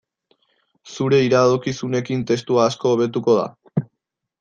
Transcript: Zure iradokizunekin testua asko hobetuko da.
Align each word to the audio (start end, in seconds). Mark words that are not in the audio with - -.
Zure 0.93 1.19
iradokizunekin 1.27 2.27
testua 2.33 2.67
asko 2.73 2.97
hobetuko 2.97 3.41
da. 3.43 3.89